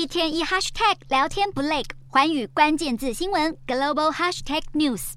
[0.00, 5.12] 一天一 hashtag 聊天不累，环宇关键字新闻 global hashtag news。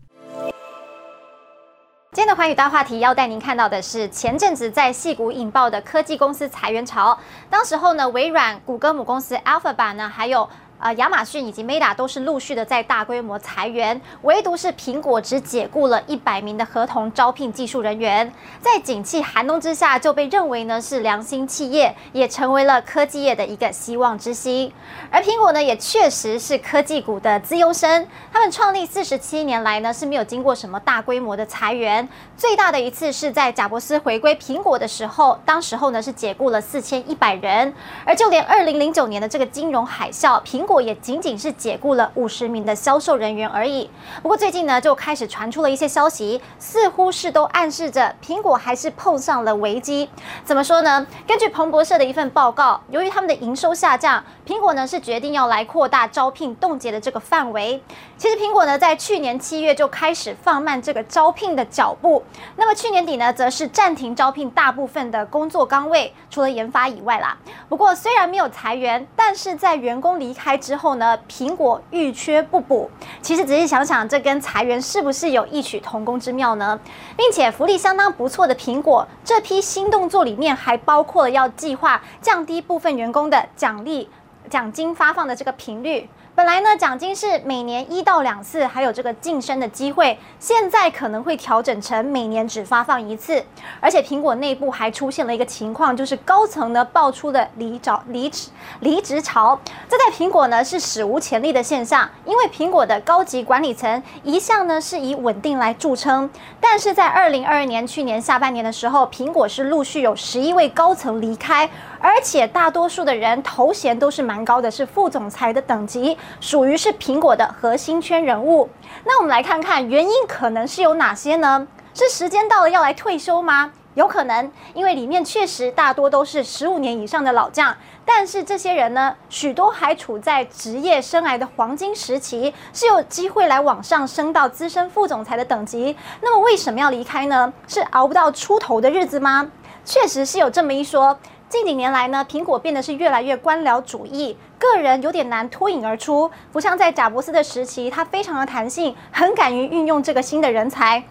[2.12, 7.18] 今天的环宇大话题要带您看到的是，前阵子在戏谷引爆的科技公司裁员潮。
[7.50, 10.50] 当时候呢，微软、谷歌母公司 Alphabet 呢，还有。
[10.84, 18.30] 呃，亚马逊以及 Meta 都是陆续的在大规模裁员，唯独是苹果只解雇了一百名的合同招聘技术人员。
[18.62, 24.70] 在景气寒冬之下，就被认为呢是良心企业，也成为了科技业的一个希望之星。
[25.10, 28.06] 而苹果呢，也确实是科技股的资优生。
[28.34, 32.06] 他们创立四十七年来呢，是没有经过什么大规模的裁员。
[32.36, 37.74] 最大的一次是在贾伯斯回归苹果的时候，当时候呢是解雇了四千一百人。
[38.04, 43.88] 而就连二零零九年的这个金融海啸，苹果果也仅仅是解雇了五十名的销售人员而已。
[44.24, 50.10] 不过最近呢，就开始传出了一些消息，似乎是都暗示着苹果还是碰上了危机。
[50.44, 51.06] 怎么说呢？
[51.28, 57.80] 根据彭博社的一份报告，由于他们的营收下降，苹果呢是决定要来扩大招聘冻结的这个范围。
[58.18, 62.24] 其实苹果呢在去年七月就开始放慢这个招聘的脚步。
[62.56, 67.38] 那么去年底呢，则是暂停招聘大部分的工作岗位，除了研发以外啦。
[67.70, 72.90] 不过虽然没有裁员，但是在员工离开之后呢，苹果遇缺不补。
[73.22, 76.80] 其实仔细想想，这跟裁员是不是有异曲同工之妙呢？
[77.18, 84.10] 并且福利相当不错的苹果，这批新动作里面还包括了要计划降低部分员工的奖励
[84.50, 86.10] 奖金发放的这个频率。
[86.36, 93.46] 本来呢，奖金是每年一到两次，还有这个晋升的机会，现在可能会调整成每年只发放一次。
[93.80, 102.10] 而且苹果内部还出现了一个情况，就是高层呢爆出了离找离职离职潮，这在苹果呢是史无前例的现象。
[102.26, 106.28] 因为苹果的高级管理层一向呢是以稳定来著称，
[106.60, 111.70] 但是在二零二二年去年下半年的时候，苹果是陆续有十一位高层离开，
[112.04, 116.18] 而且大多数的人头衔都是蛮高的，是副总裁的等级。
[116.42, 118.70] 属于是苹果的核心圈人物，
[119.06, 121.66] 那我们来看看原因可能是有哪些呢？
[121.94, 123.72] 是时间到了要来退休吗？
[123.94, 135.96] 有可能，因为里面确实大多都是十五年以上的老将，但是这些人呢，许多还处在职业生涯的黄金时期，是有机会来往上升到资深副总裁的等级。
[136.22, 137.54] 那么为什么要离开呢？
[137.66, 139.50] 是熬不到出头的日子吗？
[139.86, 141.18] 确实是有这么一说。
[141.54, 151.04] 近几年来呢，苹果变得是越来越官僚主义，个人有点难脱颖而出，不像在贾伯斯的时期，他非常的弹性，很敢于运用这个新的人才，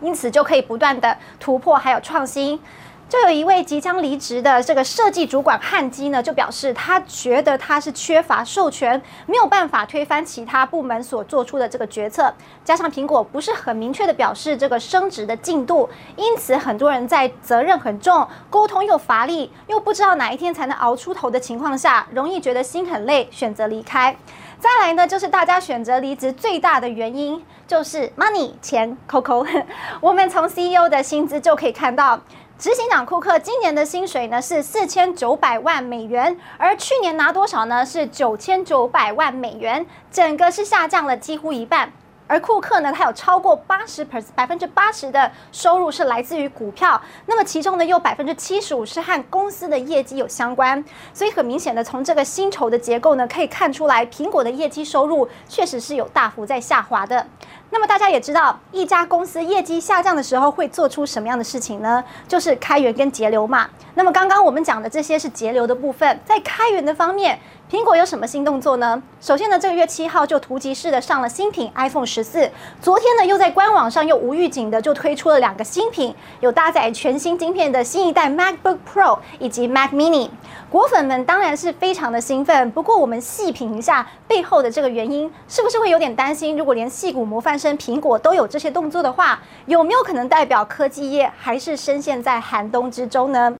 [0.00, 2.60] 因此就可以不断的突破还有创新。
[3.10, 12.32] 就有一位即将离职的这个设计主管汉基呢，就表示他觉得他是缺乏授权，没有办法推翻其他部门所做出的这个决策。
[12.64, 24.16] 加上苹果不是很明确的表示这个升职的进度，因此很多人在责任很重、沟通又乏力、又不知道哪一天才能熬出头的情况下，容易觉得心很累，选择离开。
[24.60, 29.44] 再来呢，就是大家选择离职最大的原因就是 money 钱抠抠。
[30.00, 32.20] 我们从 CEO 的薪资就可以看到。
[32.60, 37.86] 执行长库克今年的薪水呢是四千九百万美元，而去年拿多少呢？
[37.86, 41.90] 是九千九百万美元，整个是下降了几乎一半。
[42.30, 50.84] 而库克呢，他有超过八十 percent 百分之八十的收入是来自于股票，那么其中呢，有百分之七十五是和公司的业绩有相关。
[51.12, 57.26] 所以很明显的，从这个薪酬的结构呢，可以看出来，苹果的业绩收入确实是有大幅在下滑的。
[57.72, 62.02] 那么大家也知道，一家公司业绩下降的时候会做出什么样的事情呢？
[62.28, 63.68] 就是开源跟节流嘛。
[63.94, 67.38] 那么刚刚我们讲的这些是节流的部分，在开源的方面，
[67.70, 69.00] 苹果有什么新动作呢？
[69.20, 72.50] 首先呢，这个月七号就突击式的上了新品 iPhone 十四，
[72.82, 80.28] 昨天呢又在官网上又无预警的就推出了两个新品，有搭载全新晶片的新一代 MacBook Pro 以及 Mac Mini。
[80.68, 86.56] 果粉们当然是非常的兴奋，不过我们细品一下背后的这个原因，是不是会有点担心？
[86.56, 93.48] 如果连戏骨模范生苹果都有这些动作的话，有没有可能代表科技业还是深陷在寒冬之中呢？